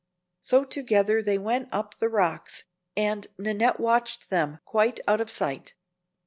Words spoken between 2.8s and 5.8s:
and Nannette watched them quite out of sight.